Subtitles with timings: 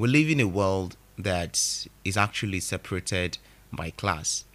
[0.00, 3.36] we live in a world that is actually separated
[3.70, 4.46] by class.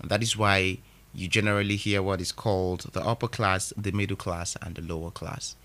[0.00, 0.78] And that is why
[1.12, 5.10] you generally hear what is called the upper class, the middle class, and the lower
[5.10, 5.56] class.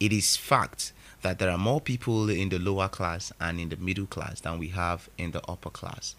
[0.00, 0.92] It is fact
[1.22, 4.58] that there are more people in the lower class and in the middle class than
[4.58, 6.16] we have in the upper class.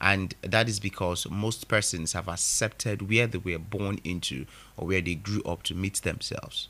[0.00, 4.46] And that is because most persons have accepted where they were born into
[4.76, 6.66] or where they grew up to meet themselves.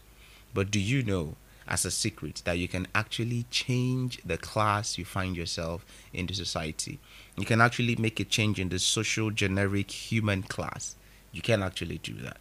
[0.52, 1.36] But do you know,
[1.68, 6.34] as a secret, that you can actually change the class you find yourself in the
[6.34, 6.98] society?
[7.36, 10.96] You can actually make a change in the social generic human class.
[11.32, 12.38] You can actually do that.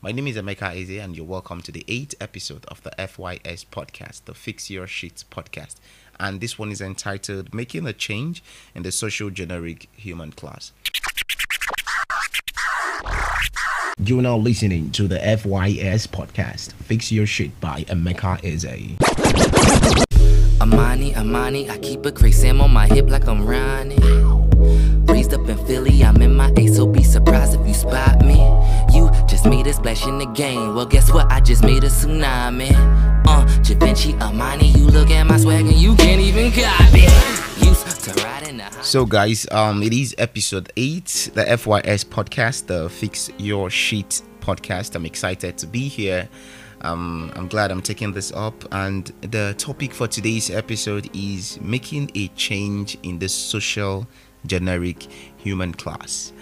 [0.00, 3.64] My name is Emeka Eze, and you're welcome to the eighth episode of the FYS
[3.66, 5.76] podcast, the Fix Your Shit podcast.
[6.18, 8.42] And this one is entitled Making a Change
[8.74, 10.72] in the Social Generic Human Class.
[13.98, 18.96] You're now listening to the FYS podcast, Fix Your Shit by Emeka Eze.
[20.58, 23.98] Armani, Armani, I keep a crazy on my hip like I'm Ronnie.
[25.12, 28.40] Raised up in Philly, I'm in my ace, so be surprised if you spot me.
[28.94, 30.74] You just made a splash in the game.
[30.74, 31.30] Well, guess what?
[31.30, 32.72] I just made a tsunami.
[33.26, 37.61] Uh, Givenchy, Armani, you look at my swag and you can't even copy.
[38.82, 44.94] So, guys, um, it is episode eight, the FYS podcast, the Fix Your Sheet podcast.
[44.94, 46.28] I'm excited to be here.
[46.82, 52.10] Um, I'm glad I'm taking this up, and the topic for today's episode is making
[52.14, 54.06] a change in the social
[54.46, 56.32] generic human class.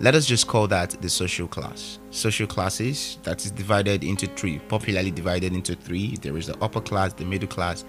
[0.00, 1.98] Let us just call that the social class.
[2.10, 6.16] Social classes that is divided into three, popularly divided into three.
[6.16, 7.84] There is the upper class, the middle class,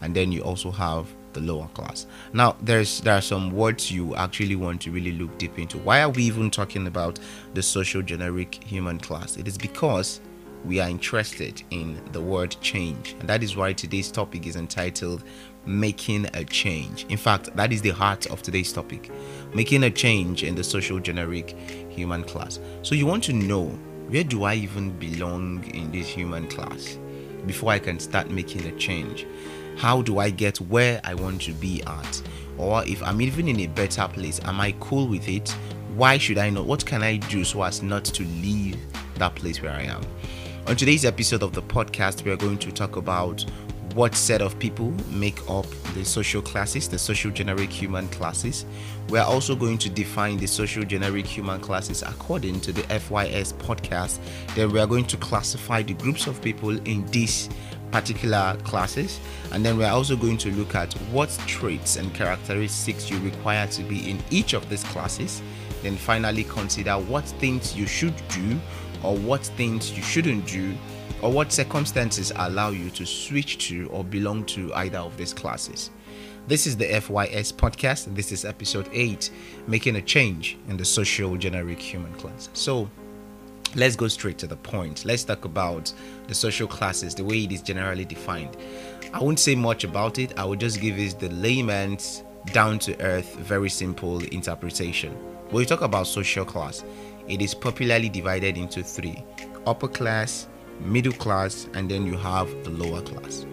[0.00, 2.06] and then you also have the lower class.
[2.32, 5.78] Now, there's there are some words you actually want to really look deep into.
[5.78, 7.18] Why are we even talking about
[7.54, 9.36] the social generic human class?
[9.36, 10.20] It is because
[10.64, 15.24] we are interested in the word change, and that is why today's topic is entitled
[15.64, 17.06] Making a Change.
[17.08, 19.10] In fact, that is the heart of today's topic
[19.54, 21.56] making a change in the social generic
[21.88, 22.60] human class.
[22.82, 23.66] So, you want to know
[24.08, 26.98] where do I even belong in this human class
[27.46, 29.26] before I can start making a change?
[29.80, 32.22] How do I get where I want to be at?
[32.58, 35.48] Or if I'm even in a better place, am I cool with it?
[35.96, 36.66] Why should I not?
[36.66, 38.76] What can I do so as not to leave
[39.14, 40.02] that place where I am?
[40.66, 43.46] On today's episode of the podcast, we are going to talk about
[43.94, 45.64] what set of people make up
[45.94, 48.66] the social classes, the social generic human classes.
[49.08, 53.54] We are also going to define the social generic human classes according to the FYS
[53.54, 54.18] podcast.
[54.54, 57.48] Then we are going to classify the groups of people in these
[57.90, 59.20] particular classes.
[59.52, 63.82] And then we're also going to look at what traits and characteristics you require to
[63.82, 65.42] be in each of these classes.
[65.82, 68.60] Then finally consider what things you should do
[69.02, 70.74] or what things you shouldn't do
[71.22, 75.90] or what circumstances allow you to switch to or belong to either of these classes.
[76.46, 78.14] This is the FYS podcast.
[78.14, 79.30] This is episode 8
[79.66, 82.90] making a change in the social generic human class so
[83.74, 85.04] let's go straight to the point.
[85.04, 85.92] Let's talk about
[86.26, 88.56] the social classes, the way it is generally defined.
[89.12, 92.22] I won't say much about it, I will just give it the layman's
[92.52, 95.12] down to earth, very simple interpretation.
[95.50, 96.84] When we talk about social class,
[97.28, 99.24] it is popularly divided into three
[99.66, 100.48] upper class,
[100.80, 103.46] middle class, and then you have the lower class.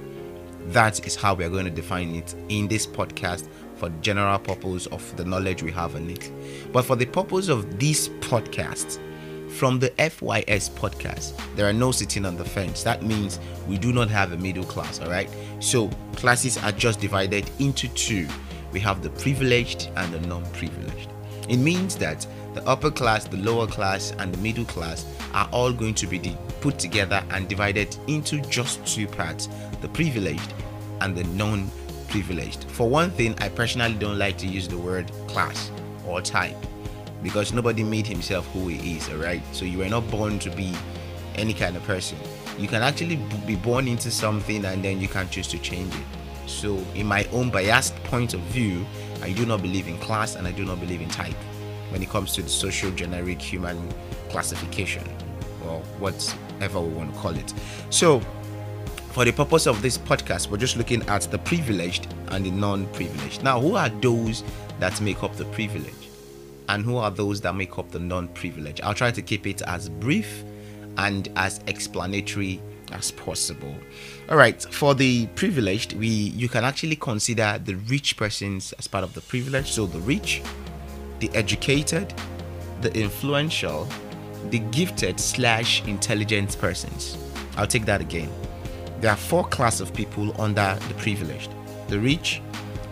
[0.68, 4.86] That is how we are going to define it in this podcast for general purpose
[4.88, 6.32] of the knowledge we have on it.
[6.72, 9.00] But for the purpose of this podcast,
[9.58, 12.84] from the FYS podcast, there are no sitting on the fence.
[12.84, 15.28] That means we do not have a middle class, all right?
[15.60, 18.28] So classes are just divided into two.
[18.72, 21.10] We have the privileged and the non privileged.
[21.50, 25.74] It means that the upper class, the lower class, and the middle class are all
[25.74, 29.50] going to be put together and divided into just two parts
[29.82, 30.54] the privileged
[31.02, 31.72] and the non
[32.10, 32.66] privileged.
[32.66, 35.72] For one thing, I personally don't like to use the word class
[36.06, 36.56] or type
[37.24, 39.42] because nobody made himself who he is, alright?
[39.52, 40.74] So you were not born to be
[41.36, 42.18] any kind of person.
[42.58, 46.50] You can actually be born into something and then you can choose to change it.
[46.50, 48.86] So, in my own biased point of view,
[49.22, 51.36] I do not believe in class and I do not believe in type
[51.90, 53.78] when it comes to the social generic human
[54.30, 55.04] classification
[55.68, 57.54] or whatever we want to call it.
[57.90, 58.22] So,
[59.12, 62.88] for the purpose of this podcast, we're just looking at the privileged and the non
[62.94, 63.44] privileged.
[63.44, 64.44] Now, who are those
[64.80, 66.07] that make up the privilege?
[66.70, 68.82] And who are those that make up the non-privileged.
[68.82, 70.44] I'll try to keep it as brief
[70.98, 72.62] and as explanatory
[72.92, 73.76] as possible.
[74.30, 79.04] All right, for the privileged, we you can actually consider the rich persons as part
[79.04, 79.72] of the privilege.
[79.72, 80.42] So the rich,
[81.20, 82.14] the educated,
[82.82, 83.88] the influential,
[84.50, 87.18] the gifted slash intelligent persons.
[87.58, 88.32] I'll take that again.
[89.02, 91.52] There are four class of people under the privileged:
[91.90, 92.42] the rich,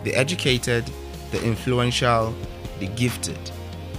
[0.04, 0.84] the educated,
[1.30, 2.34] the influential,
[2.78, 3.38] the gifted,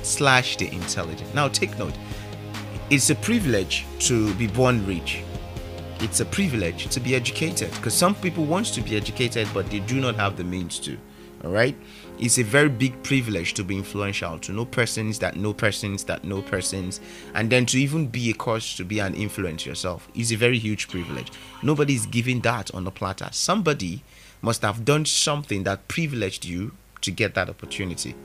[0.04, 1.34] slash the intelligent.
[1.34, 1.94] Now, take note
[2.90, 5.22] it's a privilege to be born rich.
[6.00, 9.80] It's a privilege to be educated because some people want to be educated but they
[9.80, 10.98] do not have the means to.
[11.44, 11.76] All right?
[12.20, 16.24] It's a very big privilege to be influential, to know persons that know persons that
[16.24, 17.00] know persons,
[17.36, 20.58] and then to even be a cause to be an influence yourself is a very
[20.58, 21.32] huge privilege.
[21.62, 23.30] Nobody is giving that on the platter.
[23.32, 24.02] Somebody
[24.42, 26.72] must have done something that privileged you
[27.02, 28.16] to get that opportunity.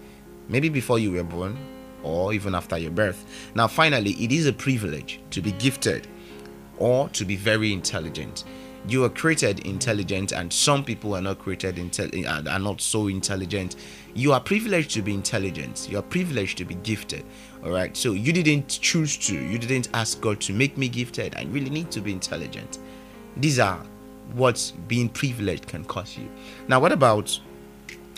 [0.52, 1.56] Maybe before you were born,
[2.02, 3.25] or even after your birth.
[3.54, 6.06] Now, finally, it is a privilege to be gifted
[6.78, 8.44] or to be very intelligent.
[8.88, 13.06] You are created intelligent, and some people are not created intelligent, uh, are not so
[13.06, 13.76] intelligent.
[14.12, 15.88] You are privileged to be intelligent.
[15.88, 17.25] You are privileged to be gifted.
[17.64, 17.96] All right.
[17.96, 19.34] So you didn't choose to.
[19.34, 21.37] You didn't ask God to make me gifted.
[21.37, 22.78] I really need to be intelligent.
[23.37, 23.78] These are
[24.34, 26.28] what being privileged can cost you.
[26.66, 27.38] Now, what about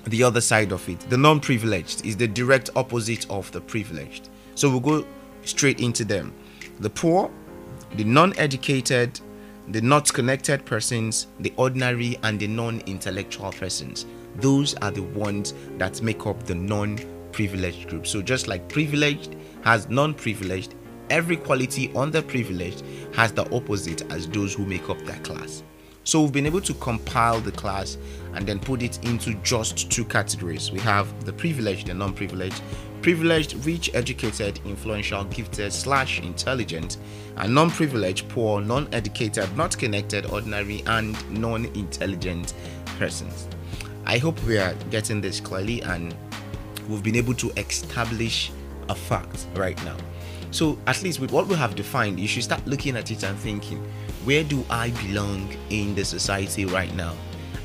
[0.04, 1.00] the other side of it.
[1.10, 4.28] The non privileged is the direct opposite of the privileged.
[4.54, 5.06] So we'll go
[5.44, 6.32] straight into them.
[6.80, 7.30] The poor,
[7.96, 9.20] the non educated,
[9.68, 14.06] the not connected persons, the ordinary, and the non intellectual persons.
[14.36, 16.98] Those are the ones that make up the non
[17.32, 18.06] privileged group.
[18.06, 20.74] So just like privileged has non privileged,
[21.10, 22.82] every quality on the privileged
[23.14, 25.62] has the opposite as those who make up that class.
[26.06, 27.96] So we've been able to compile the class
[28.34, 30.70] and then put it into just two categories.
[30.70, 32.60] We have the privileged and non-privileged.
[33.00, 36.98] Privileged, rich, educated, influential, gifted, slash intelligent,
[37.36, 42.52] and non-privileged, poor, non-educated, not connected, ordinary, and non-intelligent
[42.98, 43.48] persons.
[44.04, 46.14] I hope we are getting this clearly and
[46.88, 48.52] we've been able to establish
[48.90, 49.96] a fact right now.
[50.50, 53.36] So, at least with what we have defined, you should start looking at it and
[53.38, 53.82] thinking,
[54.24, 57.14] where do I belong in the society right now?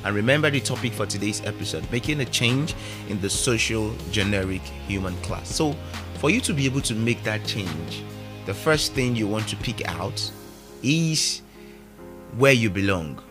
[0.03, 2.75] And remember the topic for today's episode making a change
[3.07, 5.53] in the social generic human class.
[5.53, 5.75] So,
[6.15, 8.03] for you to be able to make that change,
[8.45, 10.31] the first thing you want to pick out
[10.83, 11.41] is
[12.37, 13.21] where you belong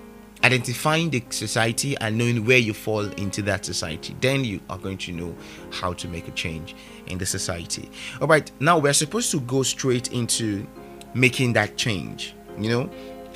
[0.45, 4.97] identifying the society and knowing where you fall into that society then you are going
[4.97, 5.35] to know
[5.73, 6.77] how to make a change
[7.07, 7.91] in the society
[8.21, 10.67] all right now we're supposed to go straight into
[11.15, 12.89] making that change you know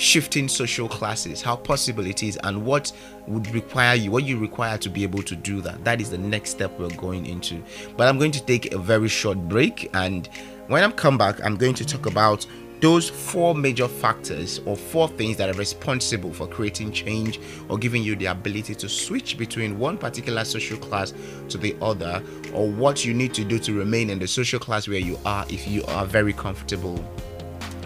[0.03, 2.91] shifting social classes how possible it is and what
[3.29, 6.19] would require you what you require to be able to do that that is the
[6.19, 7.63] next step we're going into
[7.97, 10.29] but i'm going to take a very short break and
[10.67, 12.45] when i come back i'm going to talk about
[12.81, 17.39] those four major factors or four things that are responsible for creating change
[17.69, 21.15] or giving you the ability to switch between one particular social class
[21.49, 22.21] to the other
[22.53, 25.47] or what you need to do to remain in the social class where you are
[25.49, 26.99] if you are very comfortable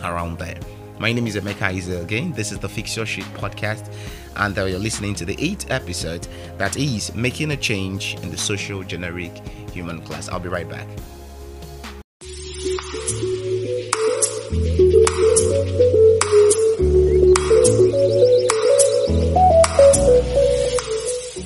[0.03, 0.59] around there.
[0.99, 2.33] My name is Emeka Eze again.
[2.33, 3.93] This is the Fix Your Shit podcast,
[4.37, 6.27] and uh, you're listening to the eighth episode
[6.57, 9.33] that is making a change in the social generic
[9.73, 10.31] human class.
[10.31, 10.89] I'll be right back.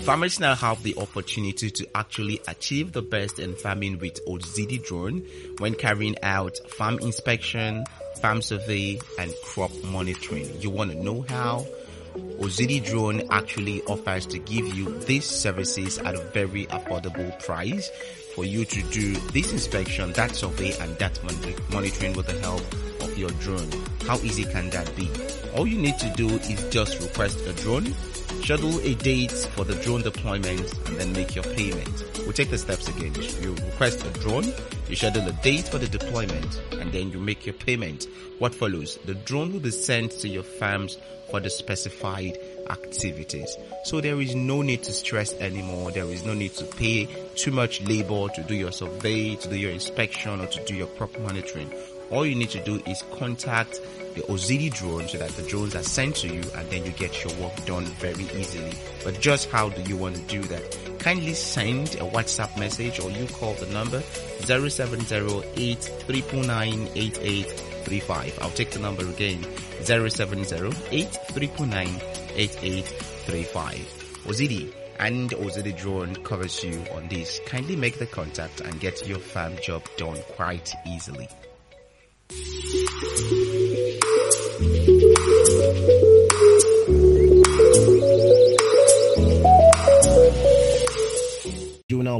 [0.05, 5.25] Farmers now have the opportunity to actually achieve the best in farming with Ozidi drone
[5.59, 7.85] when carrying out farm inspection,
[8.21, 10.61] farm survey, and crop monitoring.
[10.61, 11.67] You want to know how?
[12.39, 17.91] Ozidi drone actually offers to give you these services at a very affordable price
[18.35, 21.19] for you to do this inspection, that survey, and that
[21.71, 22.63] monitoring with the help
[23.03, 23.71] of your drone.
[24.11, 25.09] How easy can that be?
[25.55, 27.95] All you need to do is just request a drone
[28.43, 32.05] schedule a date for the drone deployment and then make your payment.
[32.19, 33.15] We'll take the steps again.
[33.41, 34.53] You request a drone,
[34.89, 38.09] you schedule a date for the deployment and then you make your payment.
[38.39, 38.99] What follows?
[39.05, 40.99] The drone will be sent to your farms
[41.31, 42.39] for the specified
[42.69, 43.57] activities.
[43.85, 45.93] So there is no need to stress anymore.
[45.93, 49.57] There is no need to pay too much labor to do your survey, to do
[49.57, 51.73] your inspection or to do your crop monitoring.
[52.11, 53.81] All you need to do is contact
[54.15, 57.25] the Ozidi drone so that the drones are sent to you and then you get
[57.25, 58.73] your work done very easily.
[59.05, 60.79] But just how do you want to do that?
[60.99, 64.01] Kindly send a WhatsApp message or you call the number
[64.43, 65.91] 0708
[68.41, 69.43] I'll take the number again
[69.83, 71.09] 0708
[74.27, 77.41] Ozidi and Ozidi drone covers you on this.
[77.47, 81.27] Kindly make the contact and get your farm job done quite easily.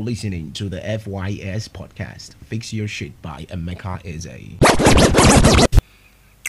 [0.01, 2.35] Listening to the FYS podcast.
[2.45, 5.71] Fix Your Shit by Emeka Eze.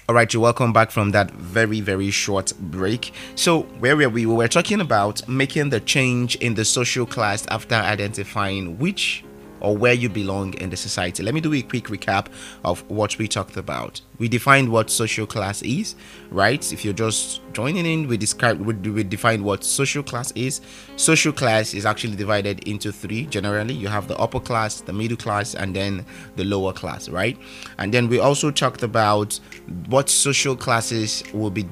[0.10, 3.14] All right, you're welcome back from that very, very short break.
[3.36, 4.26] So, where were we?
[4.26, 9.24] We were talking about making the change in the social class after identifying which
[9.62, 11.24] or where you belong in the society.
[11.24, 12.28] Let me do a quick recap
[12.64, 14.02] of what we talked about.
[14.20, 15.96] We defined what social class is,
[16.30, 16.72] right?
[16.72, 20.62] If you're just joining in, we described we, we defined what social class is.
[20.96, 23.74] Social class is actually divided into three generally.
[23.74, 27.38] You have the upper class, the middle class, and then the lower class, right?
[27.78, 29.40] And then we also talked about
[29.88, 31.66] what social classes will be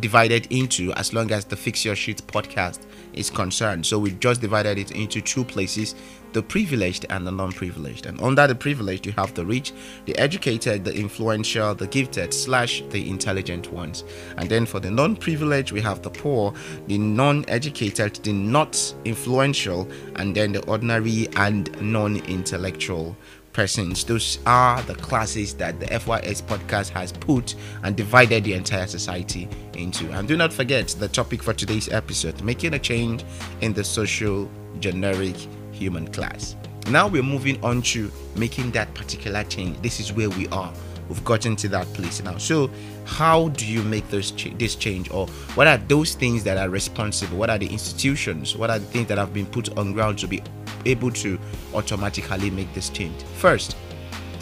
[0.00, 2.80] divided into as long as the Fix Your Shit podcast
[3.12, 3.86] is concerned.
[3.86, 5.94] So we just divided it into two places
[6.34, 8.06] the privileged and the non privileged.
[8.06, 9.72] And under the privileged, you have the rich,
[10.04, 14.04] the educated, the influential, the gifted, slash the intelligent ones.
[14.36, 16.52] And then for the non privileged, we have the poor,
[16.88, 23.16] the non educated, the not influential, and then the ordinary and non intellectual
[23.52, 24.02] persons.
[24.02, 29.48] Those are the classes that the FYS podcast has put and divided the entire society
[29.74, 30.10] into.
[30.10, 33.24] And do not forget the topic for today's episode making a change
[33.60, 34.50] in the social
[34.80, 35.36] generic
[35.74, 36.56] human class.
[36.88, 39.80] Now we're moving on to making that particular change.
[39.82, 40.72] This is where we are.
[41.08, 42.38] We've gotten to that place now.
[42.38, 42.70] So,
[43.04, 46.70] how do you make those ch- this change, or what are those things that are
[46.70, 47.36] responsible?
[47.36, 48.56] What are the institutions?
[48.56, 50.42] What are the things that have been put on ground to be
[50.86, 51.38] able to
[51.74, 53.22] automatically make this change.
[53.38, 53.76] First,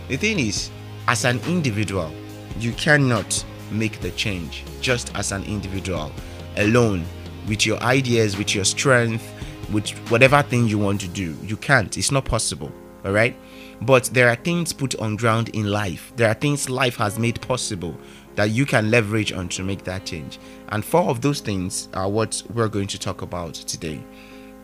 [0.08, 0.70] the thing is,
[1.08, 2.10] as an individual,
[2.58, 6.12] you cannot make the change just as an individual
[6.56, 7.04] alone
[7.48, 9.26] with your ideas, with your strength,
[9.72, 11.36] with whatever thing you want to do.
[11.42, 12.72] You can't, it's not possible.
[13.04, 13.36] All right.
[13.80, 17.40] But there are things put on ground in life, there are things life has made
[17.40, 17.98] possible
[18.34, 20.38] that you can leverage on to make that change.
[20.68, 24.02] And four of those things are what we're going to talk about today.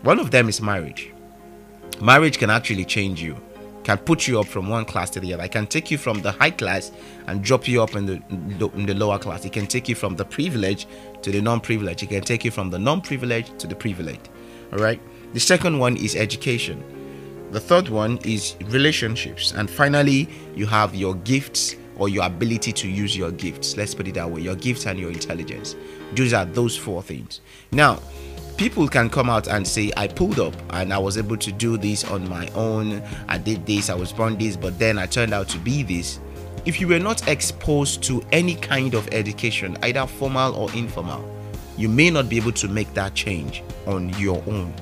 [0.03, 1.12] One of them is marriage
[2.00, 3.37] marriage can actually change you
[3.85, 5.45] can put you up from one class to the other.
[5.45, 6.93] It can take you from the high class
[7.27, 8.23] and drop you up in the
[8.75, 9.47] in the lower class.
[9.47, 10.87] It can take you from the privilege
[11.23, 12.03] to the non-privileged.
[12.03, 14.29] It can take you from the non-privileged to the privileged.
[14.73, 15.01] All right.
[15.35, 16.83] The second one is education.
[17.51, 22.89] The third one is relationships, and finally, you have your gifts or your ability to
[22.89, 23.77] use your gifts.
[23.77, 25.75] Let's put it that way: your gifts and your intelligence.
[26.15, 27.41] Those are those four things.
[27.73, 28.01] Now,
[28.59, 31.79] people can come out and say i pulled up and i was able to do
[31.79, 35.33] this on my own i did this i was born this but then i turned
[35.33, 36.19] out to be this
[36.65, 41.38] if you were not exposed to any kind of education either formal or informal
[41.79, 44.75] you may not be able to make that change on your own.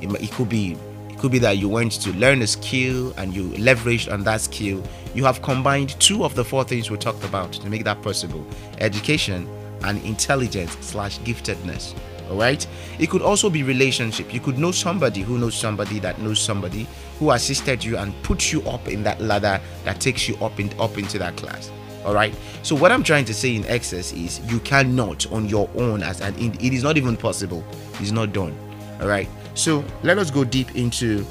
[0.00, 0.76] It, could be
[1.10, 4.40] it could be that you went to learn a skill and you leveraged on that
[4.40, 4.82] skill.
[5.14, 8.44] You have combined two of the four things we talked about to make that possible
[8.78, 9.48] education
[9.84, 11.94] and intelligence slash giftedness
[12.30, 12.66] all right?
[12.98, 14.32] It could also be relationship.
[14.32, 16.86] You could know somebody who knows somebody that knows somebody
[17.18, 20.72] who assisted you and put you up in that ladder that takes you up in
[20.80, 21.70] up into that class
[22.04, 22.34] all right?
[22.62, 26.20] So what i'm trying to say in excess is you cannot on your own as
[26.20, 27.64] an it is not even possible.
[28.00, 28.56] It's not done
[29.00, 29.28] all right?
[29.54, 31.24] So let us go deep into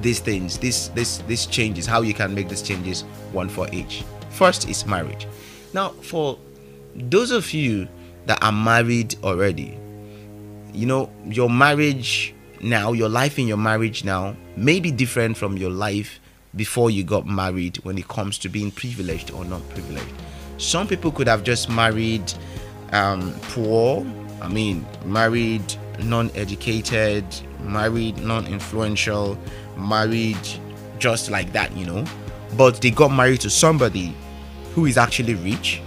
[0.00, 4.04] these things this this this changes how you can make these changes one for each.
[4.30, 5.26] First is marriage.
[5.74, 6.38] Now for
[6.94, 7.88] those of you
[8.26, 9.78] that are married already
[10.72, 15.56] you know, your marriage now, your life in your marriage now may be different from
[15.56, 16.20] your life
[16.56, 20.12] before you got married when it comes to being privileged or not privileged.
[20.58, 22.32] Some people could have just married
[22.92, 24.04] um, poor,
[24.42, 27.24] I mean, married non educated,
[27.62, 29.38] married non influential,
[29.76, 30.38] married
[30.98, 32.04] just like that, you know.
[32.56, 34.14] But they got married to somebody
[34.74, 35.80] who is actually rich,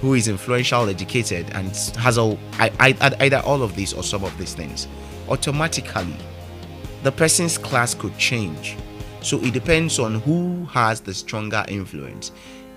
[0.00, 4.54] who is influential, educated, and has all either all of these or some of these
[4.54, 4.88] things,
[5.28, 6.16] automatically
[7.02, 8.76] the person's class could change.
[9.26, 12.30] So it depends on who has the stronger influence.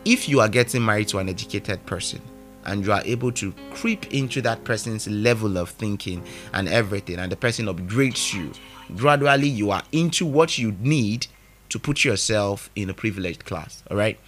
[0.04, 2.24] If you are getting married to an educated person
[2.66, 7.32] and you are able to creep into that person's level of thinking and everything, and
[7.32, 8.52] the person upgrades you,
[8.96, 11.28] gradually you are into what you need
[11.70, 13.84] to put yourself in a privileged class.
[13.92, 14.20] All right.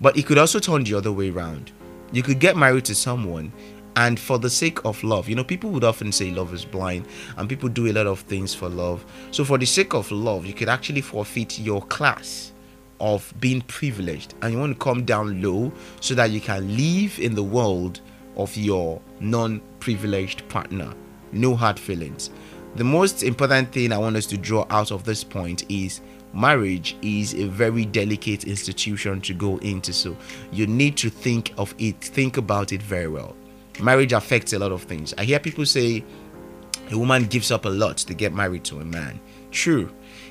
[0.00, 1.72] But it could also turn the other way around
[2.12, 3.52] you could get married to someone
[3.98, 7.04] and for the sake of love you know people would often say love is blind
[7.36, 9.04] and people do a lot of things for love.
[9.32, 12.52] So for the sake of love you could actually forfeit your class
[13.00, 14.34] of being privileged.
[14.42, 18.00] And you want to come down low so that you can live in the world
[18.36, 20.92] of your non-privileged partner.
[21.32, 22.30] No hard feelings.
[22.76, 26.00] The most important thing i want us to draw out of this point is
[26.32, 29.92] marriage is a very delicate institution to go into.
[29.92, 30.16] So
[30.52, 33.34] you need to think of it think about it very well
[33.80, 36.04] marriage affects a lot of things i hear people say
[36.90, 39.20] a woman gives up a lot to get married to a man
[39.50, 39.90] true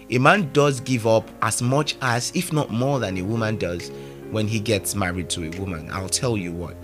[0.10, 3.92] a man does give up as much as if not more than a woman does
[4.32, 5.90] when he gets married to a woman.
[5.92, 6.76] I'll tell you what.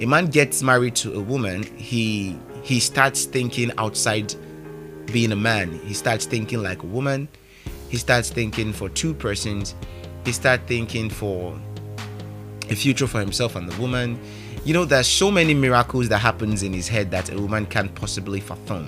[0.00, 4.34] A man gets married to a woman, he he starts thinking outside
[5.06, 5.80] being a man.
[5.80, 7.28] He starts thinking like a woman.
[7.88, 9.74] He starts thinking for two persons.
[10.24, 11.58] He starts thinking for
[12.70, 14.18] a future for himself and the woman.
[14.64, 17.92] You know, there's so many miracles that happens in his head that a woman can't
[17.96, 18.86] possibly fathom.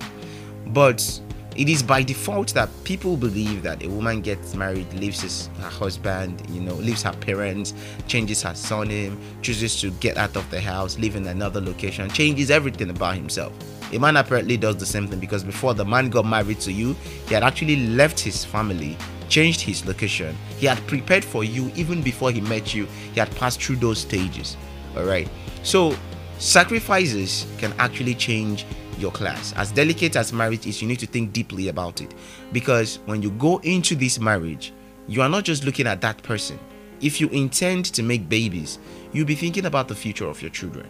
[0.69, 1.21] But
[1.57, 5.69] it is by default that people believe that a woman gets married, leaves his, her
[5.69, 7.75] husband, you know, leaves her parents,
[8.07, 12.53] changes her surname, chooses to get out of the house, live in another location, changes
[12.53, 13.53] everything about himself.
[13.93, 16.95] A man apparently does the same thing because before the man got married to you,
[17.27, 18.97] he had actually left his family,
[19.29, 20.37] changed his location.
[20.59, 22.87] He had prepared for you even before he met you.
[23.13, 24.57] He had passed through those stages.
[24.97, 25.29] All right.
[25.65, 25.97] So,
[26.39, 28.67] sacrifices can actually change
[28.99, 29.55] your class.
[29.57, 32.15] As delicate as marriage is, you need to think deeply about it.
[32.53, 34.73] Because when you go into this marriage,
[35.09, 36.59] you are not just looking at that person.
[37.01, 38.79] If you intend to make babies,
[39.13, 40.87] you'll be thinking about the future of your children.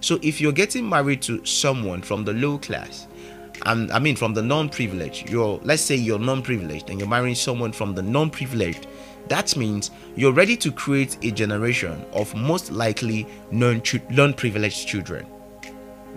[0.00, 3.08] So if you're getting married to someone from the low class,
[3.66, 7.72] and I mean from the non-privileged, you're let's say you're non-privileged and you're marrying someone
[7.72, 8.86] from the non-privileged,
[9.28, 15.26] that means you're ready to create a generation of most likely non-privileged children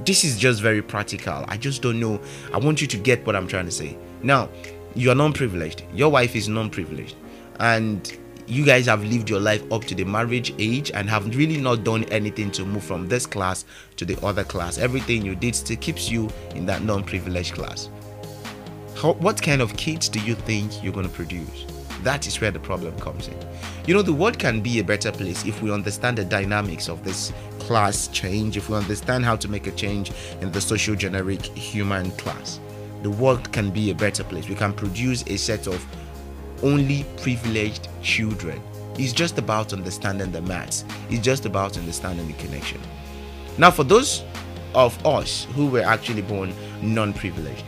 [0.05, 1.45] this is just very practical.
[1.47, 2.19] I just don't know.
[2.53, 3.97] I want you to get what I'm trying to say.
[4.23, 4.49] Now,
[4.95, 7.15] you are non privileged, your wife is non privileged,
[7.59, 11.57] and you guys have lived your life up to the marriage age and have really
[11.57, 13.65] not done anything to move from this class
[13.95, 14.77] to the other class.
[14.77, 17.89] Everything you did still keeps you in that non privileged class.
[18.97, 21.70] How, what kind of kids do you think you're going to produce?
[22.03, 23.37] That is where the problem comes in.
[23.85, 27.03] You know, the world can be a better place if we understand the dynamics of
[27.03, 31.41] this class change, if we understand how to make a change in the social generic
[31.43, 32.59] human class.
[33.03, 34.47] The world can be a better place.
[34.47, 35.85] We can produce a set of
[36.63, 38.61] only privileged children.
[38.95, 42.81] It's just about understanding the maths, it's just about understanding the connection.
[43.57, 44.23] Now, for those
[44.75, 47.63] of us who were actually born non privileged,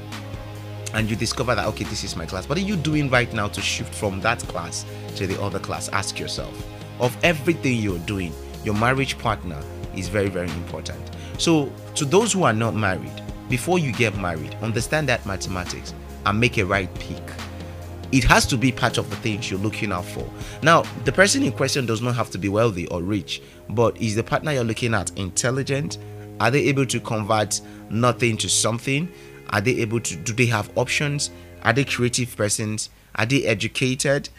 [0.93, 3.47] and you discover that okay this is my class what are you doing right now
[3.47, 4.85] to shift from that class
[5.15, 6.53] to the other class ask yourself
[6.99, 9.61] of everything you're doing your marriage partner
[9.95, 11.01] is very very important
[11.37, 15.93] so to those who are not married before you get married understand that mathematics
[16.25, 17.21] and make a right pick
[18.13, 20.23] it has to be part of the things you're looking out for.
[20.61, 24.13] Now, the person in question does not have to be wealthy or rich, but is
[24.13, 25.97] the partner you're looking at intelligent?
[26.39, 29.11] Are they able to convert nothing to something?
[29.53, 30.15] Are they able to?
[30.15, 31.29] Do they have options?
[31.61, 32.89] Are they creative persons?
[33.15, 34.29] Are they educated?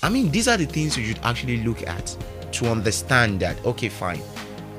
[0.00, 2.16] I mean, these are the things you should actually look at
[2.52, 4.22] to understand that, okay, fine,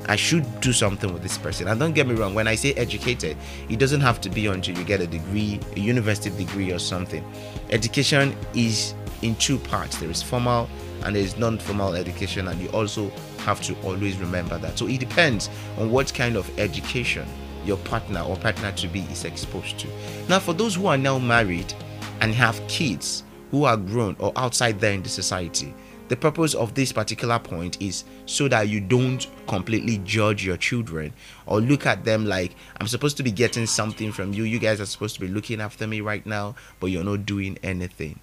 [0.07, 1.67] I should do something with this person.
[1.67, 3.35] And don't get me wrong, when I say educated,
[3.67, 7.21] it doesn't have to be until you get a degree, a university degree or something.
[7.69, 10.69] Education is in two parts there is formal
[11.03, 14.77] and there is non formal education, and you also have to always remember that.
[14.77, 17.27] So it depends on what kind of education
[17.67, 19.87] your partner or partner to be is exposed to.
[20.29, 21.73] Now, for those who are now married
[22.21, 25.73] and have kids who are grown or outside there in the society,
[26.07, 31.11] the purpose of this particular point is so that you don't completely judge your children
[31.45, 34.43] or look at them like I'm supposed to be getting something from you.
[34.43, 37.57] You guys are supposed to be looking after me right now, but you're not doing
[37.61, 38.19] anything.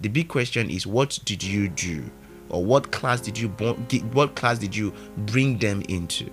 [0.00, 2.10] The big question is what did you do?
[2.48, 6.30] Or what class did you what class did you bring them into?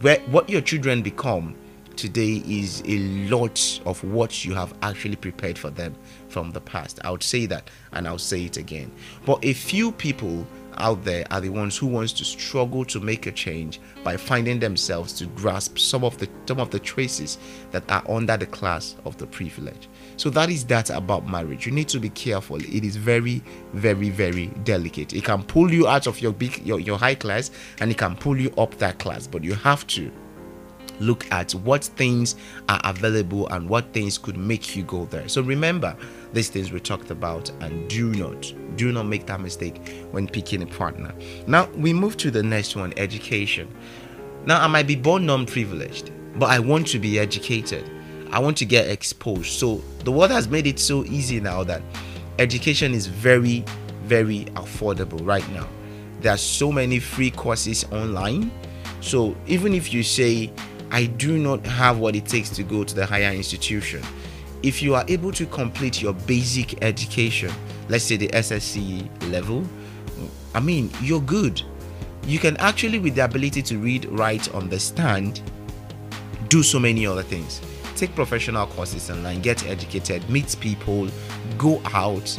[0.00, 1.54] Where, what your children become
[1.96, 5.94] today is a lot of what you have actually prepared for them
[6.36, 7.00] from the past.
[7.02, 8.92] I would say that and I'll say it again.
[9.24, 10.46] But a few people
[10.76, 14.58] out there are the ones who wants to struggle to make a change by finding
[14.58, 17.38] themselves to grasp some of the some of the traces
[17.70, 19.88] that are under the class of the privilege.
[20.18, 21.64] So that is that about marriage.
[21.64, 22.56] You need to be careful.
[22.56, 25.14] It is very, very, very delicate.
[25.14, 28.14] It can pull you out of your big your, your high class and it can
[28.14, 30.12] pull you up that class, but you have to
[31.00, 32.36] look at what things
[32.68, 35.28] are available and what things could make you go there.
[35.28, 35.96] So remember
[36.32, 39.80] these things we talked about and do not do not make that mistake
[40.10, 41.14] when picking a partner.
[41.46, 43.74] Now we move to the next one, education.
[44.44, 47.90] Now I might be born non-privileged, but I want to be educated.
[48.30, 49.52] I want to get exposed.
[49.52, 51.82] So the world has made it so easy now that
[52.38, 53.64] education is very
[54.06, 55.68] very affordable right now.
[56.20, 58.50] There are so many free courses online.
[59.00, 60.52] So even if you say
[60.90, 64.02] I do not have what it takes to go to the higher institution.
[64.62, 67.52] If you are able to complete your basic education,
[67.88, 69.64] let's say the SSC level,
[70.54, 71.62] I mean, you're good.
[72.26, 75.42] You can actually, with the ability to read, write, understand,
[76.48, 77.60] do so many other things.
[77.94, 81.08] Take professional courses online, get educated, meet people,
[81.56, 82.38] go out.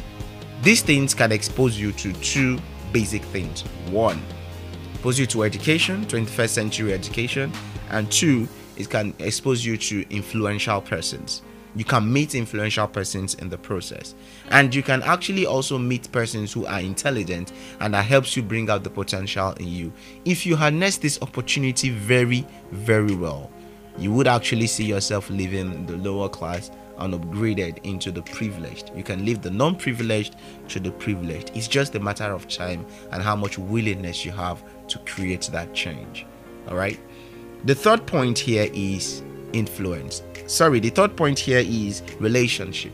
[0.61, 2.59] These things can expose you to two
[2.91, 3.61] basic things.
[3.89, 4.21] One,
[4.93, 7.51] expose you to education, 21st century education,
[7.89, 11.41] and two, it can expose you to influential persons.
[11.75, 14.15] You can meet influential persons in the process,
[14.49, 18.69] and you can actually also meet persons who are intelligent and that helps you bring
[18.69, 19.93] out the potential in you.
[20.25, 23.51] If you harness this opportunity very, very well,
[23.97, 28.91] you would actually see yourself living the lower class and upgraded into the privileged.
[28.95, 30.35] You can leave the non privileged
[30.69, 31.51] to the privileged.
[31.55, 35.73] It's just a matter of time and how much willingness you have to create that
[35.73, 36.25] change.
[36.67, 36.99] All right.
[37.65, 40.23] The third point here is influence.
[40.45, 42.93] Sorry, the third point here is relationship.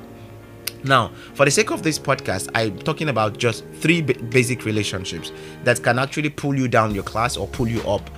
[0.84, 5.32] Now, for the sake of this podcast, I'm talking about just three basic relationships
[5.63, 8.10] that can actually pull you down your class or pull you up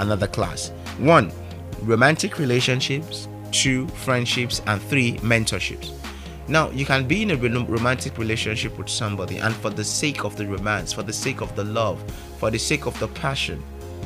[0.00, 0.70] another class.
[0.98, 1.30] One,
[1.82, 5.92] romantic relationships, two, friendships, and three, mentorships.
[6.48, 10.36] Now, you can be in a romantic relationship with somebody, and for the sake of
[10.36, 12.02] the romance, for the sake of the love,
[12.38, 13.62] for the sake of the passion,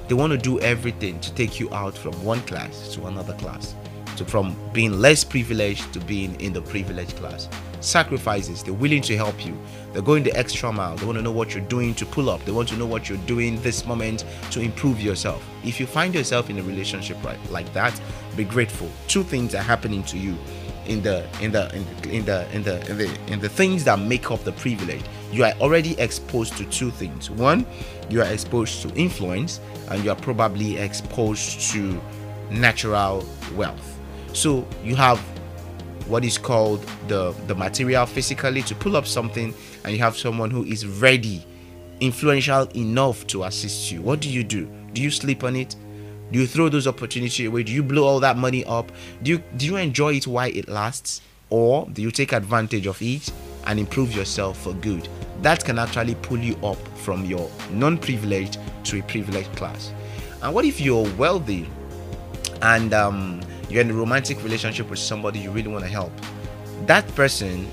[0.08, 3.74] they want to do everything to take you out from one class to another class,
[4.16, 7.48] to from being less privileged to being in the privileged class.
[7.80, 9.58] Sacrifices, they're willing to help you.
[9.92, 10.96] They're going the extra mile.
[10.96, 12.44] They want to know what you're doing to pull up.
[12.44, 15.46] They want to know what you're doing this moment to improve yourself.
[15.64, 17.98] If you find yourself in a relationship right like that,
[18.36, 18.90] be grateful.
[19.08, 20.36] Two things are happening to you
[20.86, 24.30] in the in the in the in the in the in the things that make
[24.30, 25.02] up the privilege
[25.34, 27.66] you are already exposed to two things one
[28.08, 32.00] you are exposed to influence and you are probably exposed to
[32.50, 33.98] natural wealth
[34.32, 35.18] so you have
[36.06, 39.52] what is called the the material physically to pull up something
[39.84, 41.44] and you have someone who is ready
[42.00, 45.74] influential enough to assist you what do you do do you sleep on it
[46.32, 47.62] do you throw those opportunities away?
[47.62, 48.90] Do you blow all that money up?
[49.22, 51.20] Do you do you enjoy it while it lasts?
[51.48, 53.30] Or do you take advantage of it
[53.66, 55.08] and improve yourself for good?
[55.44, 59.92] That can actually pull you up from your non-privileged to a privileged class.
[60.42, 61.68] And what if you're wealthy
[62.62, 66.12] and um, you're in a romantic relationship with somebody you really want to help?
[66.86, 67.68] That person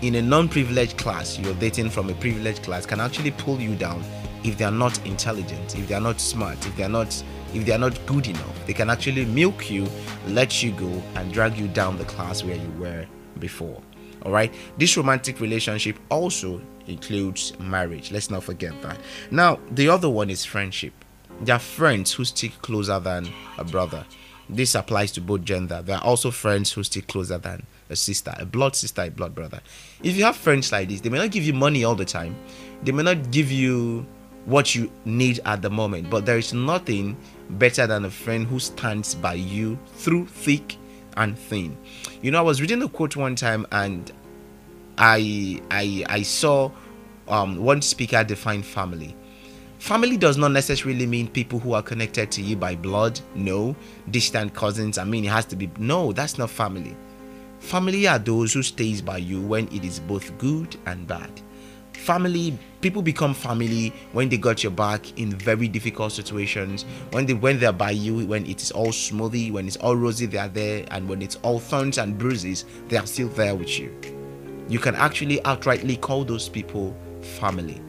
[0.00, 4.02] in a non-privileged class, you're dating from a privileged class, can actually pull you down
[4.42, 7.66] if they are not intelligent, if they are not smart, if they are not if
[7.66, 9.86] they are not good enough, they can actually milk you,
[10.28, 13.04] let you go, and drag you down the class where you were
[13.40, 13.82] before.
[14.22, 18.12] All right, this romantic relationship also includes marriage.
[18.12, 18.98] Let's not forget that.
[19.30, 20.92] Now, the other one is friendship.
[21.40, 24.04] There are friends who stick closer than a brother.
[24.48, 25.80] This applies to both gender.
[25.80, 29.34] There are also friends who stick closer than a sister, a blood sister, a blood
[29.34, 29.60] brother.
[30.02, 32.36] If you have friends like this, they may not give you money all the time.
[32.82, 34.06] They may not give you
[34.44, 37.16] what you need at the moment, but there is nothing
[37.50, 40.76] better than a friend who stands by you through thick
[41.20, 41.76] and thin.
[42.22, 44.10] You know, I was reading a quote one time and
[44.98, 46.70] I I I saw
[47.28, 49.14] um, one speaker define family.
[49.78, 53.20] Family does not necessarily mean people who are connected to you by blood.
[53.34, 53.76] No,
[54.10, 54.98] distant cousins.
[54.98, 55.70] I mean, it has to be.
[55.78, 56.96] No, that's not family.
[57.60, 61.30] Family are those who stays by you when it is both good and bad
[62.00, 66.84] family people become family when they got your back in very difficult situations.
[67.10, 70.26] When they when they're by you when it is all smoothie when it's all rosy
[70.26, 70.86] they are there.
[70.90, 73.94] And when it's all thorns and bruises they are still there with you.
[74.68, 77.80] You can actually outrightly call those people family.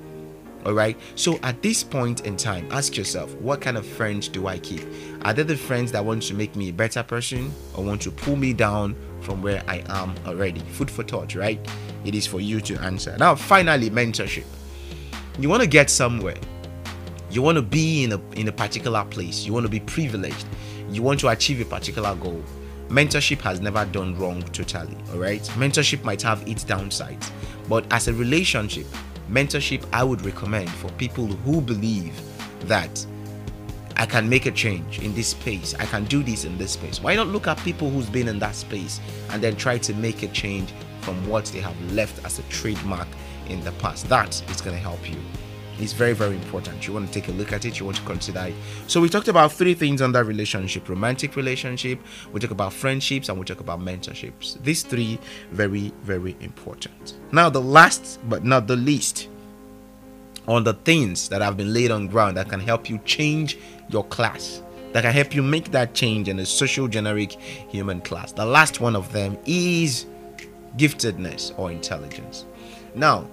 [0.65, 0.97] All right?
[1.15, 4.83] So at this point in time ask yourself what kind of friends do i keep?
[5.23, 8.11] Are they the friends that want to make me a better person or want to
[8.11, 10.59] pull me down from where i am already.
[10.59, 11.59] Food for thought right?
[12.05, 13.15] It is for you to answer.
[13.17, 14.45] Now finally mentorship.
[15.39, 16.37] You want to get somewhere.
[17.29, 19.45] You want to be in a in a particular place.
[19.45, 20.45] You want to be privileged.
[20.89, 22.43] You want to achieve a particular goal.
[22.89, 25.41] Mentorship has never done wrong totally all right?
[25.55, 27.31] Mentorship might have its downsides
[27.69, 28.85] but as a relationship
[29.29, 32.19] mentorship I would recommend for people who believe
[32.67, 33.05] that
[34.01, 35.75] I can make a change in this space.
[35.77, 37.03] I can do this in this space.
[37.03, 40.23] Why not look at people who's been in that space and then try to make
[40.23, 43.07] a change from what they have left as a trademark
[43.47, 44.09] in the past?
[44.09, 45.17] That is going to help you
[45.77, 46.87] It's very, very important.
[46.87, 48.55] You want to take a look at it, you want to consider it.
[48.87, 51.99] So, we talked about three things on that relationship romantic relationship,
[52.33, 54.59] we talk about friendships, and we talk about mentorships.
[54.63, 55.19] These three,
[55.51, 57.19] very, very important.
[57.31, 59.29] Now, the last but not the least,
[60.47, 63.57] on the things that have been laid on ground that can help you change
[63.89, 64.61] your class
[64.93, 68.31] that can help you make that change in a social generic human class.
[68.31, 70.05] The last one of them is
[70.77, 72.45] giftedness or intelligence.
[72.95, 73.27] Now,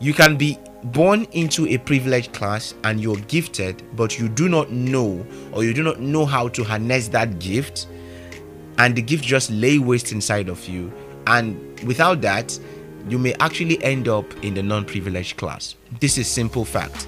[0.00, 4.70] you can be born into a privileged class and you're gifted, but you do not
[4.70, 7.86] know or you do not know how to harness that gift,
[8.78, 10.92] and the gift just lay waste inside of you.
[11.26, 12.58] And without that,
[13.08, 15.76] you may actually end up in the non-privileged class.
[16.00, 17.06] This is simple fact.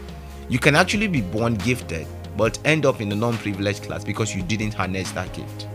[0.48, 2.06] You can actually be born gifted
[2.37, 5.66] but end up in the non-privileged class because you didn't harness that gift.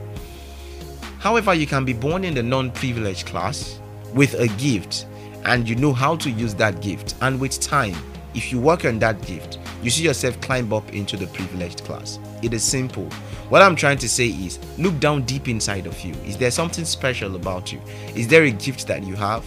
[1.19, 3.79] However, you can be born in the non-privileged class
[4.13, 5.05] with a gift
[5.45, 7.95] and you know how to use that gift and with time
[8.33, 12.19] if you work on that gift you see yourself climb up into the privileged class
[12.41, 13.05] it is simple
[13.49, 16.85] what i'm trying to say is look down deep inside of you is there something
[16.85, 17.81] special about you
[18.15, 19.43] is there a gift that you have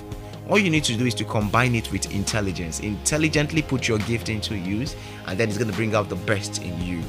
[0.48, 2.80] all you need to do is to combine it with intelligence.
[2.80, 4.94] Intelligently put your gift into use
[5.26, 7.02] and then it's going to bring out the best in you.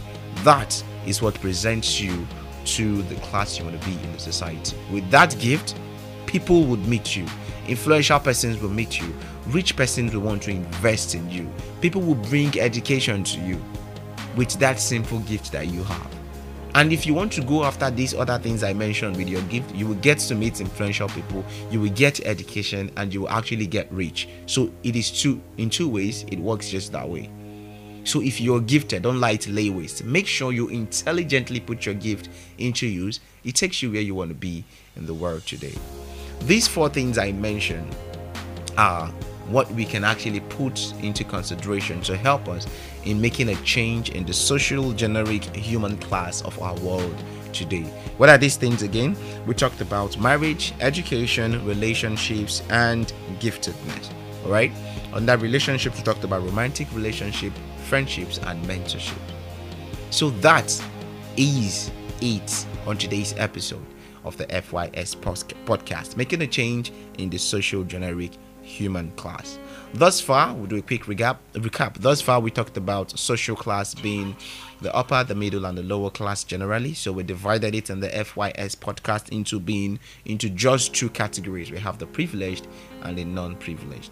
[0.43, 2.28] That is what presents you
[2.65, 4.76] to the class you want to be in the society.
[4.91, 5.76] With that gift
[6.26, 7.26] people would meet you.
[7.67, 9.13] Influential persons will meet you.
[9.47, 11.50] Rich persons will want to invest in you.
[11.82, 13.63] People will bring education to you
[14.36, 16.16] with that simple gift that you have
[16.78, 19.74] and if you want to go after these other things i mentioned with your gift
[19.76, 23.68] you will get to meet influential people you will get education and you will actually
[23.68, 24.28] get rich.
[24.46, 27.30] So it is two in two ways it works just that way.
[28.04, 30.04] So if you're gifted don't lie to lay waste.
[30.04, 33.20] Make sure you intelligently put your gift into use.
[33.44, 34.63] It takes you where you want to be
[34.96, 35.76] in the world today.
[36.42, 37.96] These four things I mentioned
[38.78, 39.12] are
[39.50, 42.68] what we can actually put into consideration to help us
[43.06, 47.16] in making a change in the social generic human class of our world
[47.54, 47.84] today.
[48.18, 49.16] What are these things again?
[49.46, 54.12] We talked about marriage, education, relationships, and giftedness.
[54.44, 54.72] All right.
[55.14, 57.54] On that relationship, we talked about romantic relationship,
[57.86, 59.18] friendships, and mentorship.
[60.10, 60.70] So that
[61.38, 63.86] is it on today's episode
[64.26, 65.16] of the FYS
[65.66, 68.32] podcast, making a change in the social generic
[68.67, 69.58] human class.
[69.93, 71.38] Thus far, we'll do a quick recap.
[71.53, 71.95] recap.
[71.99, 74.36] Thus far, we talked about social class being
[74.82, 76.93] the upper, the middle, and the lower class generally.
[76.93, 81.71] So we divided it in the FYS podcast into being into just two categories.
[81.71, 82.67] We have the privileged
[83.03, 84.12] and the non-privileged.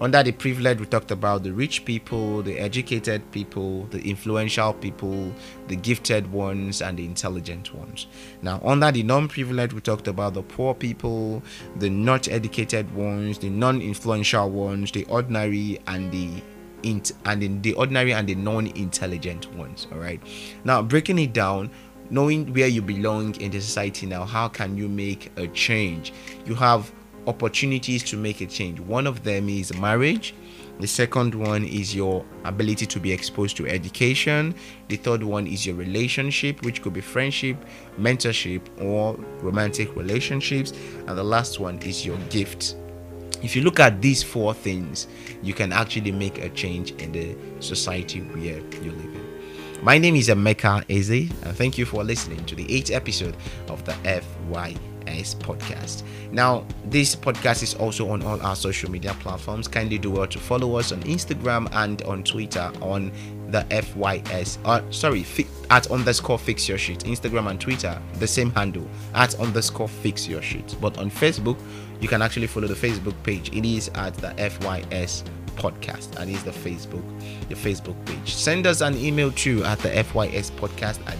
[0.00, 5.32] Under the privileged, we talked about the rich people, the educated people, the influential people,
[5.66, 8.06] the gifted ones, and the intelligent ones.
[8.40, 11.42] Now, under the non privileged, we talked about the poor people,
[11.76, 16.42] the not educated ones, the non influential ones, the ordinary, and the
[16.82, 20.20] int- and in the ordinary and the non-intelligent ones all right
[20.64, 21.70] now breaking it down
[22.10, 26.12] knowing where you belong in the society now how can you make a change
[26.46, 26.92] you have
[27.26, 28.80] opportunities to make a change.
[28.80, 30.34] One of them is marriage.
[30.80, 34.54] The second one is your ability to be exposed to education.
[34.86, 37.56] The third one is your relationship, which could be friendship,
[37.98, 40.72] mentorship, or romantic relationships.
[41.06, 42.76] And the last one is your gift.
[43.42, 45.08] If you look at these four things,
[45.42, 49.28] you can actually make a change in the society where you live in.
[49.82, 53.36] My name is Emeka Eze, and thank you for listening to the eighth episode
[53.68, 53.92] of the
[54.50, 54.74] FY
[55.08, 56.02] FYS podcast.
[56.32, 59.68] Now, this podcast is also on all our social media platforms.
[59.68, 63.12] Kindly do well to follow us on Instagram and on Twitter on
[63.48, 64.58] the FYS.
[64.64, 67.00] Uh, sorry, fi- at underscore fix your shit.
[67.00, 70.76] Instagram and Twitter, the same handle at underscore fix your shit.
[70.80, 71.58] But on Facebook,
[72.00, 73.48] you can actually follow the Facebook page.
[73.54, 75.24] It is at the FYS
[75.56, 77.02] podcast and is the facebook
[77.48, 81.16] the facebook page send us an email too at the fys podcast at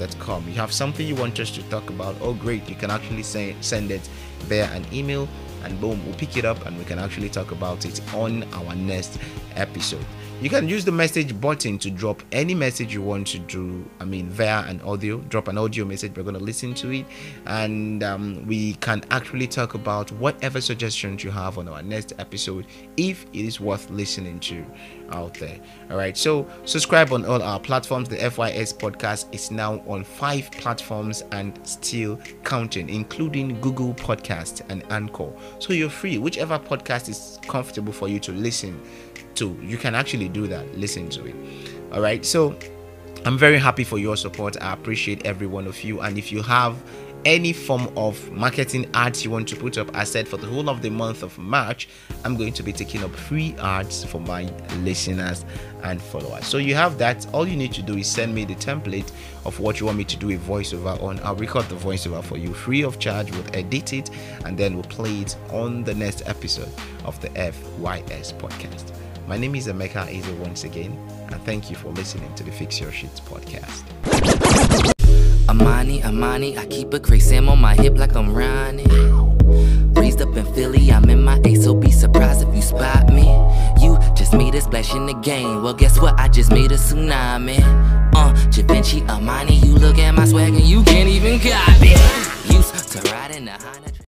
[0.00, 2.16] you have something you want us to talk about?
[2.20, 2.68] Oh great.
[2.68, 4.08] You can actually say, send it
[4.40, 5.28] via an email
[5.64, 8.74] and boom we'll pick it up and we can actually talk about it on our
[8.74, 9.18] next
[9.56, 10.04] episode.
[10.40, 14.06] You can use the message button to drop any message you want to do i
[14.06, 16.16] mean via an audio drop an audio message.
[16.16, 17.06] We're going to listen to it.
[17.46, 22.66] And um, we can actually talk about whatever suggestions you have on our next episode
[22.96, 24.64] if it is worth listening to
[25.12, 25.58] out there.
[25.90, 28.08] All right so subscribe on all our platforms.
[28.08, 34.84] The fys podcast is now on five platforms and still counting including google podcast and
[34.90, 35.30] anchor.
[35.58, 36.18] So you're free.
[36.18, 38.80] Whichever podcast is comfortable for you to listen
[39.36, 41.36] to you can actually do that listen to it.
[41.92, 42.56] All right so
[43.26, 44.56] i'm very happy for your support.
[44.60, 46.00] I appreciate every one of you.
[46.00, 46.76] And if you have
[47.24, 49.94] any form of marketing ads you want to put up.
[49.94, 51.88] I said for the whole of the month of march
[52.24, 55.44] i'm going to be taking up free ads for my listeners
[55.82, 56.46] and followers.
[56.46, 57.26] So you have that.
[57.32, 59.10] All you need to do is send me the template
[59.46, 61.18] of what you want me to do a voiceover on.
[61.20, 63.30] I'll record the voiceover for you free of charge.
[63.30, 64.10] We'll edit it
[64.44, 66.72] and then we'll play it on the next episode
[67.04, 68.92] of the fys podcast.
[69.26, 70.90] My name is Emeka Eze once again,
[71.30, 74.29] and thank you for listening to the Fix Your Shit podcast.
[75.50, 78.86] Armani, Armani, I keep a crazy Sam on my hip like I'm running.
[79.94, 83.24] Raised up in Philly, I'm in my A, so be surprised if you spot me.
[83.82, 85.64] You just made a splash in the game.
[85.64, 86.14] Well, guess what?
[86.20, 87.58] I just made a tsunami.
[88.14, 91.96] Uh, Givenchy, Armani, you look at my swag and you can't even copy.
[92.54, 93.90] Used to ride in the Honda.